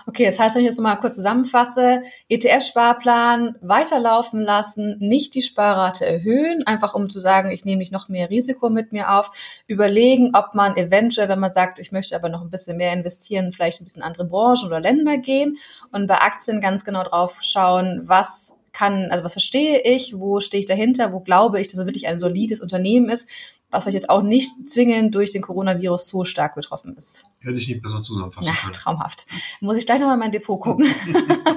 [0.07, 6.07] Okay, das heißt, wenn ich jetzt mal kurz zusammenfasse, ETF-Sparplan weiterlaufen lassen, nicht die Sparrate
[6.07, 10.33] erhöhen, einfach um zu sagen, ich nehme nicht noch mehr Risiko mit mir auf, überlegen,
[10.35, 13.81] ob man eventuell, wenn man sagt, ich möchte aber noch ein bisschen mehr investieren, vielleicht
[13.81, 15.59] ein bisschen andere Branchen oder Länder gehen
[15.93, 20.61] und bei Aktien ganz genau drauf schauen, was kann, also was verstehe ich, wo stehe
[20.61, 23.29] ich dahinter, wo glaube ich, dass es wirklich ein solides Unternehmen ist,
[23.71, 27.27] was euch jetzt auch nicht zwingend durch den Coronavirus so stark betroffen ist.
[27.41, 28.73] Hätte ich nicht besser zusammenfassen können.
[28.73, 29.27] traumhaft.
[29.61, 30.87] Muss ich gleich nochmal in mein Depot gucken.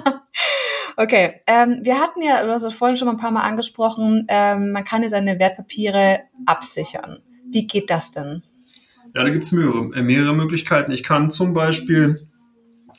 [0.97, 4.25] okay, ähm, wir hatten ja, du hast es vorhin schon mal ein paar Mal angesprochen,
[4.27, 7.19] ähm, man kann ja seine Wertpapiere absichern.
[7.49, 8.43] Wie geht das denn?
[9.15, 10.91] Ja, da gibt es mehrere, äh, mehrere Möglichkeiten.
[10.91, 12.17] Ich kann zum Beispiel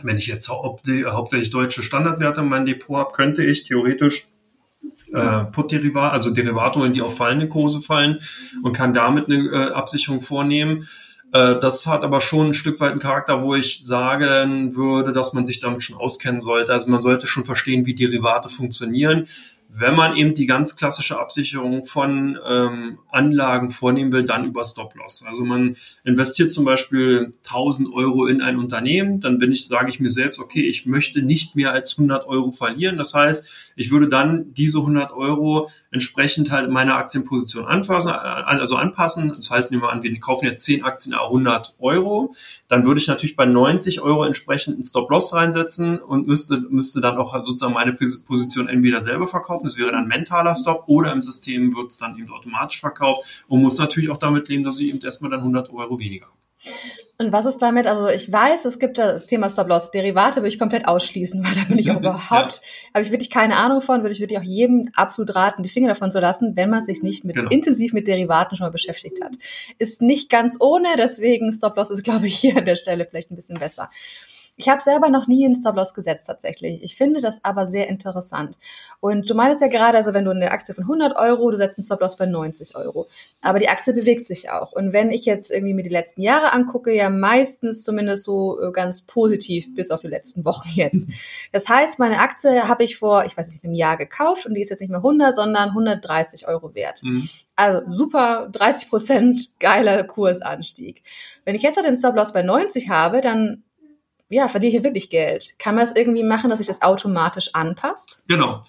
[0.02, 4.26] wenn ich jetzt hauptsächlich deutsche Standardwerte in meinem Depot habe, könnte ich theoretisch
[5.12, 8.20] äh, Put-Derivat, also Derivate holen, die auf fallende Kurse fallen
[8.62, 10.88] und kann damit eine äh, Absicherung vornehmen.
[11.32, 15.32] Äh, das hat aber schon ein Stück weit einen Charakter, wo ich sagen würde, dass
[15.32, 16.72] man sich damit schon auskennen sollte.
[16.72, 19.26] Also man sollte schon verstehen, wie Derivate funktionieren
[19.76, 25.24] wenn man eben die ganz klassische Absicherung von ähm, Anlagen vornehmen will, dann über Stop-Loss.
[25.26, 30.00] Also man investiert zum Beispiel 1000 Euro in ein Unternehmen, dann bin ich, sage ich
[30.00, 32.98] mir selbst, okay, ich möchte nicht mehr als 100 Euro verlieren.
[32.98, 38.76] Das heißt, ich würde dann diese 100 Euro entsprechend halt meiner Aktienposition anpassen, äh, also
[38.76, 39.28] anpassen.
[39.28, 42.34] Das heißt, nehmen wir an, wir kaufen jetzt 10 Aktien a 100 Euro.
[42.68, 47.16] Dann würde ich natürlich bei 90 Euro entsprechend einen Stop-Loss reinsetzen und müsste, müsste dann
[47.18, 51.74] auch sozusagen meine Position entweder selber verkaufen, das wäre dann mentaler Stop, oder im System
[51.74, 55.00] wird es dann eben automatisch verkauft und muss natürlich auch damit leben, dass ich eben
[55.00, 56.28] erstmal dann 100 Euro weniger
[57.16, 57.86] und was ist damit?
[57.86, 59.92] Also ich weiß, es gibt das Thema Stop-Loss.
[59.92, 62.94] Derivate würde ich komplett ausschließen, weil da bin ich auch überhaupt, ja.
[62.94, 65.88] habe ich wirklich keine Ahnung von, würde ich wirklich auch jedem absolut raten, die Finger
[65.88, 67.50] davon zu lassen, wenn man sich nicht mit, genau.
[67.50, 69.36] intensiv mit Derivaten schon mal beschäftigt hat.
[69.78, 73.36] Ist nicht ganz ohne, deswegen Stop-Loss ist, glaube ich, hier an der Stelle vielleicht ein
[73.36, 73.90] bisschen besser.
[74.56, 76.82] Ich habe selber noch nie einen Stop-Loss gesetzt tatsächlich.
[76.84, 78.56] Ich finde das aber sehr interessant.
[79.00, 81.76] Und du meinst ja gerade, also wenn du eine Aktie von 100 Euro, du setzt
[81.76, 83.08] einen Stop-Loss bei 90 Euro.
[83.40, 84.70] Aber die Aktie bewegt sich auch.
[84.70, 88.70] Und wenn ich jetzt irgendwie mir die letzten Jahre angucke, ja meistens zumindest so äh,
[88.70, 91.08] ganz positiv bis auf die letzten Wochen jetzt.
[91.52, 94.60] Das heißt, meine Aktie habe ich vor, ich weiß nicht, einem Jahr gekauft und die
[94.60, 97.02] ist jetzt nicht mehr 100, sondern 130 Euro wert.
[97.02, 97.28] Mhm.
[97.56, 101.02] Also super, 30 Prozent geiler Kursanstieg.
[101.44, 103.62] Wenn ich jetzt halt den Stop-Loss bei 90 habe, dann
[104.28, 105.58] ja, verdiene ich hier wirklich Geld.
[105.58, 108.22] Kann man es irgendwie machen, dass sich das automatisch anpasst?
[108.28, 108.64] Genau.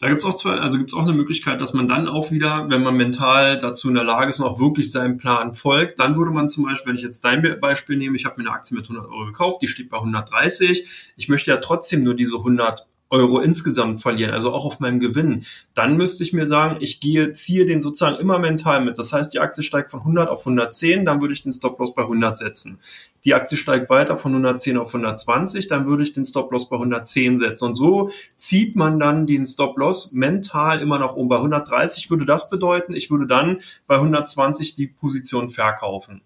[0.00, 2.82] Da gibt's auch zwei, also gibt's auch eine Möglichkeit, dass man dann auch wieder, wenn
[2.82, 6.32] man mental dazu in der Lage ist und auch wirklich seinem Plan folgt, dann würde
[6.32, 8.86] man zum Beispiel, wenn ich jetzt dein Beispiel nehme, ich habe mir eine Aktie mit
[8.86, 13.38] 100 Euro gekauft, die steht bei 130, ich möchte ja trotzdem nur diese 100 Euro
[13.38, 17.66] insgesamt verlieren, also auch auf meinem Gewinn, dann müsste ich mir sagen, ich gehe, ziehe
[17.66, 18.98] den sozusagen immer mental mit.
[18.98, 22.02] Das heißt, die Aktie steigt von 100 auf 110, dann würde ich den Stop-Loss bei
[22.02, 22.80] 100 setzen.
[23.24, 27.38] Die Aktie steigt weiter von 110 auf 120, dann würde ich den Stop-Loss bei 110
[27.38, 27.64] setzen.
[27.66, 31.28] Und so zieht man dann den Stop-Loss mental immer nach oben.
[31.28, 36.22] Bei 130 würde das bedeuten, ich würde dann bei 120 die Position verkaufen.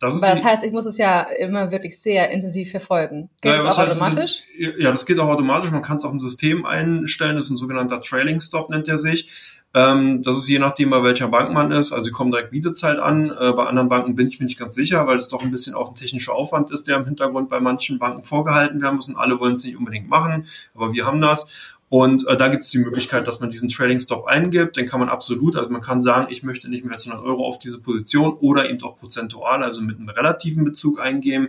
[0.00, 3.28] Das, Aber das heißt, ich muss es ja immer wirklich sehr intensiv verfolgen.
[3.42, 4.42] Geht naja, das auch automatisch?
[4.56, 5.70] ja, das geht auch automatisch.
[5.70, 7.36] Man kann es auch im System einstellen.
[7.36, 9.28] Das ist ein sogenannter Trailing Stop, nennt er sich.
[9.72, 11.92] Ähm, das ist je nachdem, bei welcher Bank man ist.
[11.92, 13.30] Also sie kommen direkt Mietezeit an.
[13.30, 15.74] Äh, bei anderen Banken bin ich mir nicht ganz sicher, weil es doch ein bisschen
[15.74, 19.08] auch ein technischer Aufwand ist, der im Hintergrund bei manchen Banken vorgehalten werden muss.
[19.08, 21.76] Und alle wollen es nicht unbedingt machen, aber wir haben das.
[21.90, 24.76] Und äh, da gibt es die Möglichkeit, dass man diesen Trading Stop eingibt.
[24.76, 27.44] Den kann man absolut, also man kann sagen, ich möchte nicht mehr als 100 Euro
[27.44, 31.48] auf diese Position oder eben auch prozentual, also mit einem relativen Bezug eingeben.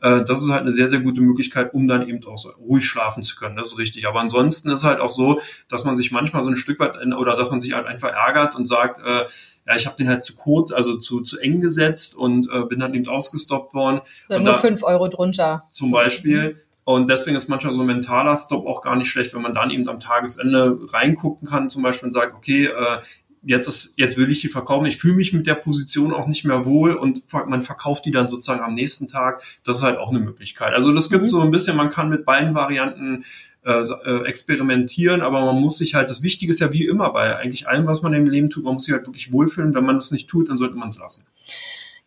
[0.00, 2.84] Äh, das ist halt eine sehr, sehr gute Möglichkeit, um dann eben auch so ruhig
[2.84, 3.56] schlafen zu können.
[3.56, 4.06] Das ist richtig.
[4.06, 7.12] Aber ansonsten ist halt auch so, dass man sich manchmal so ein Stück weit in,
[7.12, 9.24] oder dass man sich halt einfach ärgert und sagt, äh,
[9.66, 12.78] ja, ich habe den halt zu kurz, also zu, zu eng gesetzt und äh, bin
[12.78, 14.00] dann eben ausgestoppt worden.
[14.28, 15.64] Oder nur fünf Euro drunter.
[15.70, 16.56] Zum Beispiel.
[16.84, 19.70] Und deswegen ist manchmal so ein mentaler Stop auch gar nicht schlecht, wenn man dann
[19.70, 23.00] eben am Tagesende reingucken kann, zum Beispiel und sagt, okay, äh,
[23.44, 24.86] jetzt ist, jetzt will ich die verkaufen.
[24.86, 28.28] Ich fühle mich mit der Position auch nicht mehr wohl und man verkauft die dann
[28.28, 29.42] sozusagen am nächsten Tag.
[29.64, 30.74] Das ist halt auch eine Möglichkeit.
[30.74, 31.28] Also das gibt mhm.
[31.28, 33.24] so ein bisschen, man kann mit beiden Varianten
[33.64, 37.36] äh, äh, experimentieren, aber man muss sich halt, das Wichtige ist ja wie immer bei
[37.36, 39.74] eigentlich allem, was man im Leben tut, man muss sich halt wirklich wohlfühlen.
[39.74, 41.24] Wenn man das nicht tut, dann sollte man es lassen.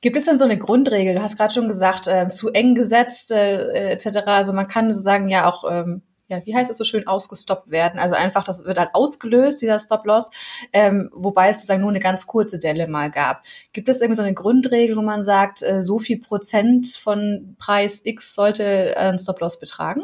[0.06, 1.16] Gibt es denn so eine Grundregel?
[1.16, 4.20] Du hast gerade schon gesagt, äh, zu eng gesetzt äh, etc.
[4.28, 8.00] Also man kann sagen ja auch ähm, ja, wie heißt es so schön, ausgestoppt werden.
[8.00, 10.30] Also einfach, das wird halt ausgelöst, dieser Stop-Loss,
[10.74, 13.42] ähm, wobei es sozusagen nur eine ganz kurze Delle mal gab.
[13.74, 18.02] Gibt es irgendwie so eine Grundregel, wo man sagt, äh, so viel Prozent von Preis
[18.04, 20.04] X sollte ein Stop-Loss betragen?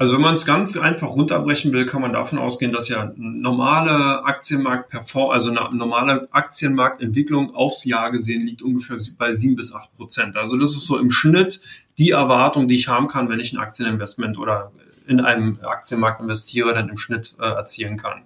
[0.00, 4.24] Also wenn man es ganz einfach runterbrechen will, kann man davon ausgehen, dass ja normale
[4.24, 10.38] Aktienmarkt also eine normale Aktienmarktentwicklung aufs Jahr gesehen liegt ungefähr bei sieben bis acht Prozent.
[10.38, 11.60] Also das ist so im Schnitt
[11.98, 14.72] die Erwartung, die ich haben kann, wenn ich ein Aktieninvestment oder
[15.06, 18.22] in einem Aktienmarkt investiere, dann im Schnitt äh, erzielen kann.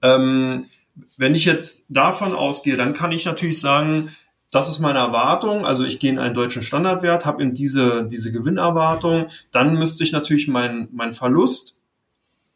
[0.00, 0.64] Ähm,
[1.18, 4.16] wenn ich jetzt davon ausgehe, dann kann ich natürlich sagen,
[4.56, 5.66] das ist meine Erwartung.
[5.66, 9.26] Also ich gehe in einen deutschen Standardwert, habe eben diese, diese Gewinnerwartung.
[9.52, 11.75] Dann müsste ich natürlich meinen mein Verlust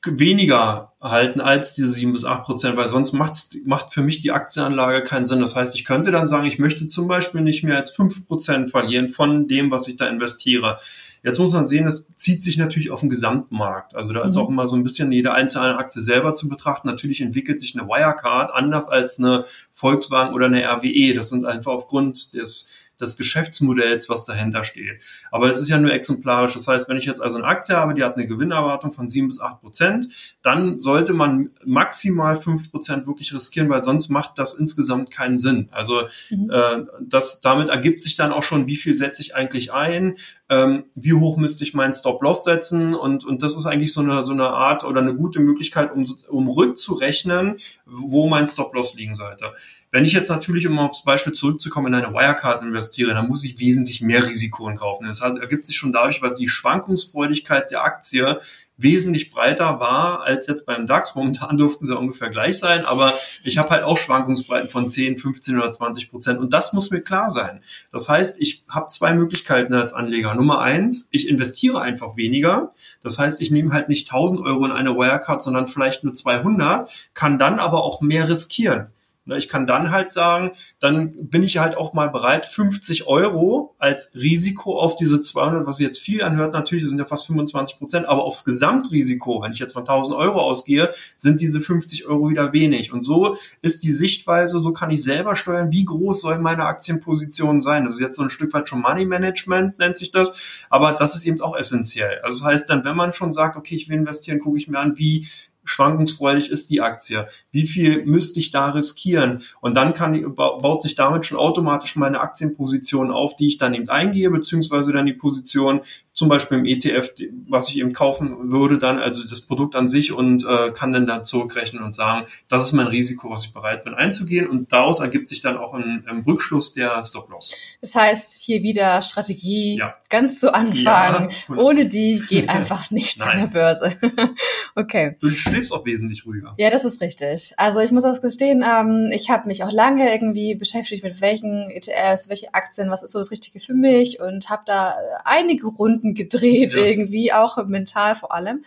[0.05, 4.33] weniger halten als diese sieben bis acht Prozent, weil sonst macht's, macht für mich die
[4.33, 5.41] Aktienanlage keinen Sinn.
[5.41, 8.71] Das heißt, ich könnte dann sagen, ich möchte zum Beispiel nicht mehr als fünf Prozent
[8.71, 10.79] verlieren von dem, was ich da investiere.
[11.23, 13.95] Jetzt muss man sehen, es zieht sich natürlich auf den Gesamtmarkt.
[13.95, 14.43] Also da ist mhm.
[14.43, 16.89] auch immer so ein bisschen jede einzelne Aktie selber zu betrachten.
[16.89, 21.15] Natürlich entwickelt sich eine Wirecard anders als eine Volkswagen oder eine RWE.
[21.15, 25.01] Das sind einfach aufgrund des des Geschäftsmodells, was dahinter steht.
[25.31, 26.55] Aber es ist ja nur exemplarisch.
[26.55, 29.29] Das heißt, wenn ich jetzt also eine Aktie habe, die hat eine Gewinnerwartung von sieben
[29.29, 30.09] bis acht Prozent,
[30.43, 35.69] dann sollte man maximal fünf Prozent wirklich riskieren, weil sonst macht das insgesamt keinen Sinn.
[35.71, 36.51] Also mhm.
[36.51, 40.17] äh, das, damit ergibt sich dann auch schon, wie viel setze ich eigentlich ein,
[40.49, 44.23] ähm, wie hoch müsste ich meinen Stop-Loss setzen und, und das ist eigentlich so eine,
[44.23, 49.53] so eine Art oder eine gute Möglichkeit, um, um rückzurechnen, wo mein Stop-Loss liegen sollte.
[49.93, 53.59] Wenn ich jetzt natürlich, um aufs Beispiel zurückzukommen, in eine Wirecard investiere, dann muss ich
[53.59, 55.07] wesentlich mehr Risiko kaufen.
[55.07, 58.39] Das ergibt sich schon dadurch, weil die Schwankungsfreudigkeit der Aktie
[58.77, 61.15] wesentlich breiter war als jetzt beim DAX.
[61.15, 65.59] Momentan durften sie ungefähr gleich sein, aber ich habe halt auch Schwankungsbreiten von 10, 15
[65.59, 67.61] oder 20 Prozent und das muss mir klar sein.
[67.93, 70.35] Das heißt, ich habe zwei Möglichkeiten als Anleger.
[70.35, 72.75] Nummer eins, ich investiere einfach weniger.
[73.03, 76.89] Das heißt, ich nehme halt nicht 1000 Euro in eine Wirecard, sondern vielleicht nur 200,
[77.13, 78.93] kann dann aber auch mehr riskieren.
[79.31, 83.77] Ne, ich kann dann halt sagen, dann bin ich halt auch mal bereit, 50 Euro
[83.79, 88.07] als Risiko auf diese 200, was jetzt viel anhört, natürlich, sind ja fast 25 Prozent,
[88.07, 92.53] aber aufs Gesamtrisiko, wenn ich jetzt von 1000 Euro ausgehe, sind diese 50 Euro wieder
[92.53, 92.93] wenig.
[92.93, 97.61] Und so ist die Sichtweise, so kann ich selber steuern, wie groß soll meine Aktienposition
[97.61, 97.85] sein.
[97.85, 101.15] Das ist jetzt so ein Stück weit schon Money Management, nennt sich das, aber das
[101.15, 102.19] ist eben auch essentiell.
[102.25, 104.81] Also das heißt dann, wenn man schon sagt, okay, ich will investieren, gucke ich mir
[104.81, 105.29] an, wie
[105.71, 107.27] schwankungsfreudig ist die Aktie?
[107.51, 109.43] Wie viel müsste ich da riskieren?
[109.61, 113.89] Und dann kann, baut sich damit schon automatisch meine Aktienposition auf, die ich dann eben
[113.89, 115.81] eingehe, beziehungsweise dann die Position
[116.13, 117.15] zum Beispiel im ETF,
[117.49, 121.07] was ich eben kaufen würde, dann also das Produkt an sich und äh, kann dann
[121.07, 124.47] da zurückrechnen und sagen, das ist mein Risiko, was ich bereit bin einzugehen.
[124.47, 127.53] Und daraus ergibt sich dann auch ein, ein Rückschluss der Stop-Loss.
[127.81, 129.95] Das heißt, hier wieder Strategie ja.
[130.11, 131.31] ganz zu Anfang.
[131.31, 131.57] Ja.
[131.57, 133.97] Ohne die geht einfach nichts an der Börse.
[134.75, 135.17] okay.
[135.61, 136.55] Schläfst auch wesentlich ruhiger.
[136.59, 137.53] Ja, das ist richtig.
[137.57, 141.71] Also ich muss das gestehen, ähm, ich habe mich auch lange irgendwie beschäftigt mit welchen
[141.71, 146.15] ETFs, welche Aktien, was ist so das Richtige für mich und habe da einige Runden
[146.15, 146.85] gedreht, ja.
[146.85, 148.65] irgendwie, auch mental vor allem.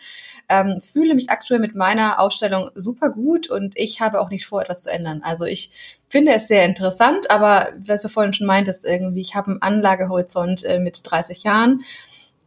[0.48, 4.62] Ähm, fühle mich aktuell mit meiner Ausstellung super gut und ich habe auch nicht vor,
[4.62, 5.22] etwas zu ändern.
[5.22, 5.70] Also ich
[6.08, 10.64] finde es sehr interessant, aber was du vorhin schon meintest, irgendwie, ich habe einen Anlagehorizont
[10.64, 11.80] äh, mit 30 Jahren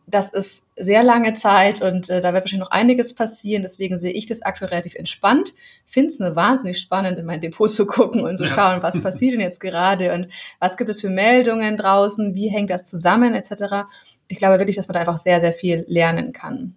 [0.10, 3.62] das ist sehr lange Zeit und äh, da wird wahrscheinlich noch einiges passieren.
[3.62, 5.54] Deswegen sehe ich das aktuell relativ entspannt.
[5.86, 8.54] Finde es nur wahnsinnig spannend, in mein Depot zu gucken und zu ja.
[8.54, 12.70] schauen, was passiert denn jetzt gerade und was gibt es für Meldungen draußen, wie hängt
[12.70, 13.86] das zusammen etc.
[14.30, 16.76] Ich glaube wirklich, dass man da einfach sehr, sehr viel lernen kann.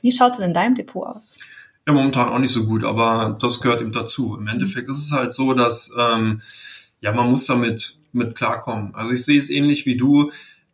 [0.00, 1.36] Wie schaut es denn in deinem Depot aus?
[1.88, 4.36] Ja, momentan auch nicht so gut, aber das gehört eben dazu.
[4.36, 6.40] Im Endeffekt ist es halt so, dass ähm,
[7.00, 8.94] ja man muss damit mit klarkommen.
[8.94, 10.30] Also ich sehe es ähnlich wie du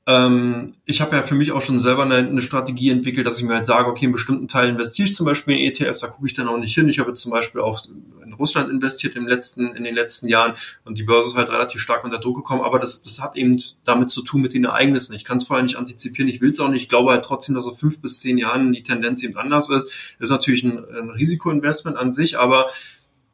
[0.08, 3.44] ähm, ich habe ja für mich auch schon selber eine, eine, Strategie entwickelt, dass ich
[3.44, 6.28] mir halt sage, okay, in bestimmten Teilen investiere ich zum Beispiel in ETFs, da gucke
[6.28, 6.88] ich dann auch nicht hin.
[6.88, 7.82] Ich habe zum Beispiel auch
[8.24, 11.80] in Russland investiert im letzten, in den letzten Jahren und die Börse ist halt relativ
[11.80, 15.12] stark unter Druck gekommen, aber das, das hat eben damit zu tun mit den Ereignissen.
[15.16, 16.82] Ich kann es vorher nicht antizipieren, ich will es auch nicht.
[16.82, 20.14] Ich glaube halt trotzdem, dass auf fünf bis zehn Jahren die Tendenz eben anders ist.
[20.20, 22.66] Ist natürlich ein, ein Risikoinvestment an sich, aber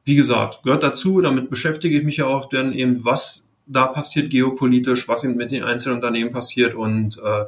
[0.04, 4.30] wie gesagt, gehört dazu, damit beschäftige ich mich ja auch, denn eben was da passiert
[4.30, 7.44] geopolitisch, was mit den einzelnen Unternehmen passiert und äh,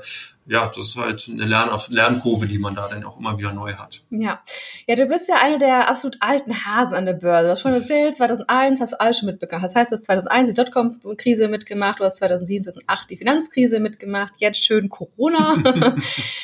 [0.47, 3.75] ja, das ist halt eine Lern Lernkurve, die man da dann auch immer wieder neu
[3.75, 4.03] hat.
[4.11, 4.43] Ja.
[4.87, 7.45] Ja, du bist ja einer der absolut alten Hasen an der Börse.
[7.45, 9.63] Du hast schon erzählt, 2001 hast du alles schon mitbekommen.
[9.63, 14.35] Das heißt, du hast 2001 die Dotcom-Krise mitgemacht, du hast 2007, 2008 die Finanzkrise mitgemacht,
[14.39, 15.57] jetzt schön Corona.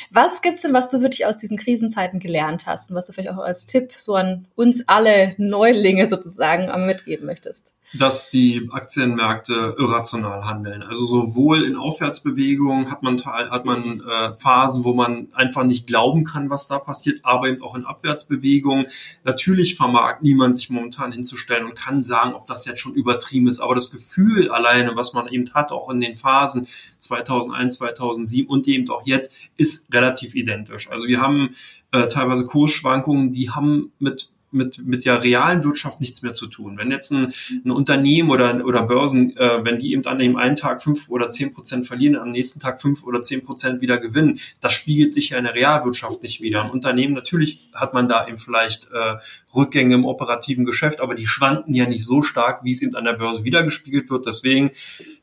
[0.09, 3.29] was gibt's denn, was du wirklich aus diesen Krisenzeiten gelernt hast und was du vielleicht
[3.29, 7.73] auch als Tipp so an uns alle Neulinge sozusagen mitgeben möchtest?
[7.93, 10.81] dass die Aktienmärkte irrational handeln.
[10.81, 16.23] Also sowohl in Aufwärtsbewegungen hat man hat man äh, Phasen, wo man einfach nicht glauben
[16.23, 18.85] kann, was da passiert, aber eben auch in Abwärtsbewegungen.
[19.25, 23.59] Natürlich vermag niemand sich momentan hinzustellen und kann sagen, ob das jetzt schon übertrieben ist,
[23.59, 26.67] aber das Gefühl alleine, was man eben hat, auch in den Phasen
[26.99, 30.89] 2001, 2007 und eben auch jetzt, ist relativ identisch.
[30.89, 31.55] Also wir haben
[31.91, 36.77] äh, teilweise Kursschwankungen, die haben mit mit, mit der realen Wirtschaft nichts mehr zu tun.
[36.77, 37.33] Wenn jetzt ein,
[37.65, 41.29] ein Unternehmen oder, oder Börsen, äh, wenn die eben an dem einen Tag fünf oder
[41.29, 45.29] zehn Prozent verlieren, am nächsten Tag fünf oder zehn Prozent wieder gewinnen, das spiegelt sich
[45.29, 46.63] ja in der Realwirtschaft nicht wieder.
[46.63, 49.17] Ein Unternehmen, natürlich hat man da eben vielleicht äh,
[49.55, 53.05] Rückgänge im operativen Geschäft, aber die schwanken ja nicht so stark, wie es eben an
[53.05, 54.25] der Börse wiedergespiegelt wird.
[54.25, 54.71] Deswegen,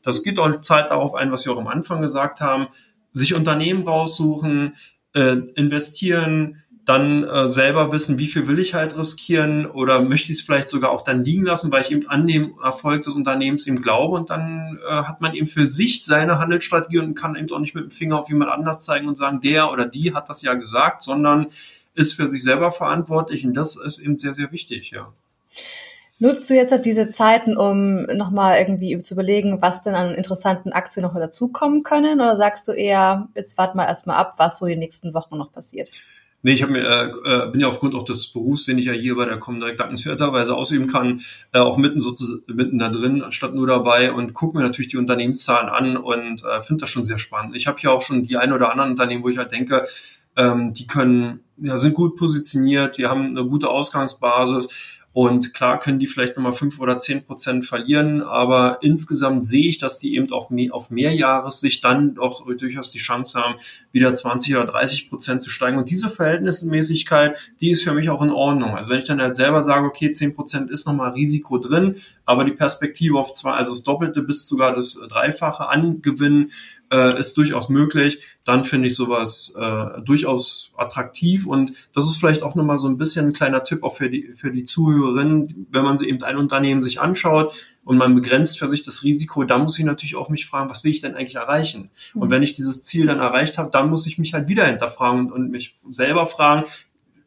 [0.03, 2.67] das geht auch Zeit darauf ein, was wir auch am Anfang gesagt haben,
[3.11, 4.75] sich Unternehmen raussuchen,
[5.13, 10.39] äh, investieren, dann äh, selber wissen, wie viel will ich halt riskieren oder möchte ich
[10.39, 13.67] es vielleicht sogar auch dann liegen lassen, weil ich eben an dem Erfolg des Unternehmens
[13.67, 17.51] eben glaube und dann äh, hat man eben für sich seine Handelsstrategie und kann eben
[17.51, 20.29] auch nicht mit dem Finger auf jemand anders zeigen und sagen, der oder die hat
[20.29, 21.47] das ja gesagt, sondern
[21.93, 25.13] ist für sich selber verantwortlich und das ist eben sehr, sehr wichtig, ja.
[26.21, 30.73] Nutzt du jetzt halt diese Zeiten, um nochmal irgendwie zu überlegen, was denn an interessanten
[30.73, 32.19] Aktien noch dazukommen können?
[32.19, 35.53] Oder sagst du eher, jetzt warten wir erstmal ab, was so die nächsten Wochen noch
[35.53, 35.91] passiert?
[36.41, 38.93] Nee, ich hab mir, äh, äh, bin ja aufgrund auch des Berufs, den ich ja
[38.93, 41.21] hier bei der Comdirect dankenswerterweise ausüben kann,
[41.51, 44.97] äh, auch mitten sozusagen mitten da drin, anstatt nur dabei und gucke mir natürlich die
[44.97, 47.57] Unternehmenszahlen an und äh, finde das schon sehr spannend.
[47.57, 49.85] Ich habe hier auch schon die ein oder anderen Unternehmen, wo ich halt denke,
[50.37, 55.97] ähm, die können, ja, sind gut positioniert, die haben eine gute Ausgangsbasis und klar können
[55.97, 60.31] die vielleicht nochmal fünf oder zehn Prozent verlieren, aber insgesamt sehe ich, dass die eben
[60.31, 63.55] auf, mehr, auf Mehrjahressicht dann auch durchaus die Chance haben,
[63.91, 65.79] wieder 20 oder 30 Prozent zu steigen.
[65.79, 68.75] Und diese Verhältnismäßigkeit, die ist für mich auch in Ordnung.
[68.75, 71.95] Also wenn ich dann halt selber sage, okay, 10 Prozent ist nochmal Risiko drin,
[72.25, 76.51] aber die Perspektive auf zwei, also das Doppelte bis sogar das Dreifache angewinnen,
[76.91, 82.43] äh, ist durchaus möglich, dann finde ich sowas äh, durchaus attraktiv und das ist vielleicht
[82.43, 85.83] auch nochmal so ein bisschen ein kleiner Tipp auch für die, für die Zuhörerinnen, wenn
[85.83, 89.77] man eben ein Unternehmen sich anschaut und man begrenzt für sich das Risiko, dann muss
[89.79, 91.89] ich natürlich auch mich fragen, was will ich denn eigentlich erreichen?
[92.13, 92.31] Und mhm.
[92.31, 95.31] wenn ich dieses Ziel dann erreicht habe, dann muss ich mich halt wieder hinterfragen und,
[95.31, 96.65] und mich selber fragen,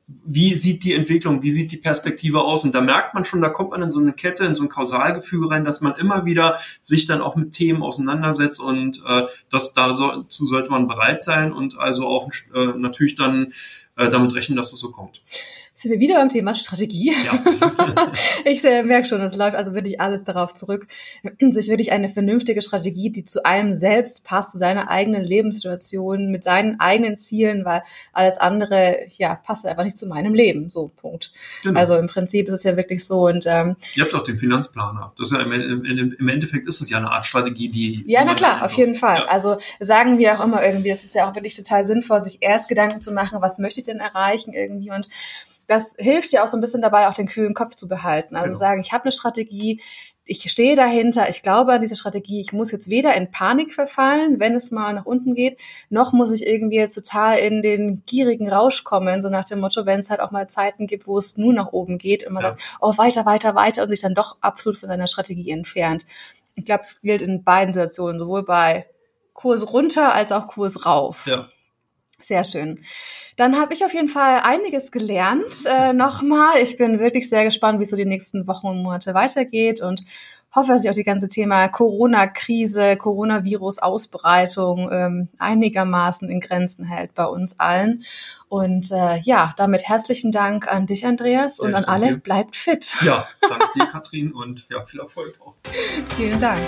[0.06, 2.64] wie sieht die Entwicklung, wie sieht die Perspektive aus?
[2.64, 4.68] Und da merkt man schon, da kommt man in so eine Kette, in so ein
[4.68, 9.74] Kausalgefüge rein, dass man immer wieder sich dann auch mit Themen auseinandersetzt und äh, das
[9.74, 13.52] dazu sollte man bereit sein und also auch äh, natürlich dann
[13.96, 15.22] äh, damit rechnen, dass das so kommt
[15.82, 17.12] sind wir wieder beim Thema Strategie.
[17.24, 17.44] Ja.
[18.44, 20.86] ich äh, merke schon, es läuft also wirklich alles darauf zurück,
[21.40, 26.44] sich wirklich eine vernünftige Strategie, die zu einem selbst passt, zu seiner eigenen Lebenssituation, mit
[26.44, 30.70] seinen eigenen Zielen, weil alles andere, ja, passt einfach nicht zu meinem Leben.
[30.70, 31.32] So, Punkt.
[31.64, 31.78] Genau.
[31.78, 35.12] Also im Prinzip ist es ja wirklich so und ähm, Ihr habt auch den Finanzplaner.
[35.18, 38.04] Das ist ja im, im, im Endeffekt ist es ja eine Art Strategie, die.
[38.06, 39.18] Ja, na klar, auf jeden Fall.
[39.18, 39.26] Ja.
[39.26, 42.68] Also sagen wir auch immer irgendwie, es ist ja auch wirklich total sinnvoll, sich erst
[42.68, 45.08] Gedanken zu machen, was möchte ich denn erreichen irgendwie und
[45.66, 48.37] das hilft ja auch so ein bisschen dabei, auch den kühlen Kopf zu behalten.
[48.37, 48.59] Also genau.
[48.59, 49.81] sagen, ich habe eine Strategie,
[50.25, 54.38] ich stehe dahinter, ich glaube an diese Strategie, ich muss jetzt weder in Panik verfallen,
[54.38, 55.59] wenn es mal nach unten geht,
[55.90, 59.85] noch muss ich irgendwie jetzt total in den gierigen Rausch kommen, so nach dem Motto,
[59.85, 62.42] wenn es halt auch mal Zeiten gibt, wo es nur nach oben geht und man
[62.42, 62.48] ja.
[62.51, 66.07] sagt, oh, weiter, weiter, weiter und sich dann doch absolut von seiner Strategie entfernt.
[66.55, 68.87] Ich glaube, es gilt in beiden Situationen, sowohl bei
[69.33, 71.27] Kurs runter als auch Kurs rauf.
[71.27, 71.48] Ja.
[72.24, 72.80] Sehr schön.
[73.37, 75.64] Dann habe ich auf jeden Fall einiges gelernt.
[75.66, 79.14] Äh, Nochmal, ich bin wirklich sehr gespannt, wie es so die nächsten Wochen und Monate
[79.14, 80.04] weitergeht und
[80.54, 87.24] hoffe, dass sich auch die ganze Thema Corona-Krise, Coronavirus-Ausbreitung ähm, einigermaßen in Grenzen hält bei
[87.24, 88.02] uns allen.
[88.48, 92.18] Und äh, ja, damit herzlichen Dank an dich, Andreas, und an alle.
[92.18, 92.94] Bleibt fit.
[93.02, 95.54] Ja, danke dir, Katrin, und ja, viel Erfolg auch.
[96.16, 96.61] Vielen Dank.